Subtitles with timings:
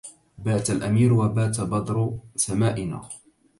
[0.37, 3.09] بات الأمير وبات بدر سمائنا